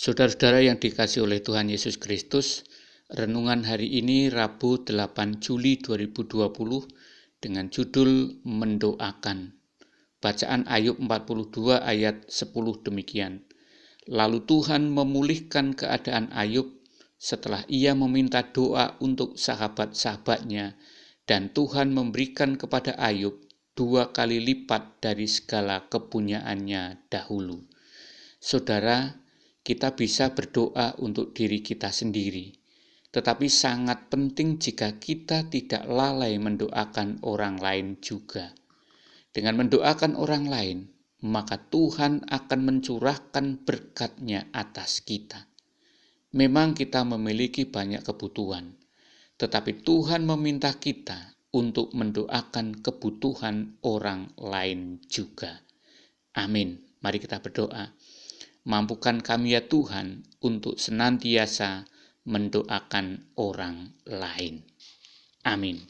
[0.00, 2.64] Saudara-saudara yang dikasih oleh Tuhan Yesus Kristus,
[3.12, 6.40] renungan hari ini Rabu 8 Juli 2020
[7.36, 9.60] dengan judul Mendoakan.
[10.24, 13.44] Bacaan Ayub 42 ayat 10 demikian.
[14.08, 16.80] Lalu Tuhan memulihkan keadaan Ayub
[17.20, 20.80] setelah ia meminta doa untuk sahabat-sahabatnya
[21.28, 23.36] dan Tuhan memberikan kepada Ayub
[23.76, 27.68] dua kali lipat dari segala kepunyaannya dahulu.
[28.40, 29.28] Saudara,
[29.70, 32.50] kita bisa berdoa untuk diri kita sendiri,
[33.14, 38.50] tetapi sangat penting jika kita tidak lalai mendoakan orang lain juga.
[39.30, 40.78] Dengan mendoakan orang lain,
[41.22, 45.46] maka Tuhan akan mencurahkan berkatnya atas kita.
[46.34, 48.74] Memang kita memiliki banyak kebutuhan,
[49.38, 55.62] tetapi Tuhan meminta kita untuk mendoakan kebutuhan orang lain juga.
[56.34, 56.82] Amin.
[57.06, 57.94] Mari kita berdoa.
[58.66, 61.86] Mampukan kami ya Tuhan untuk senantiasa
[62.26, 64.66] mendoakan orang lain.
[65.46, 65.78] Amin.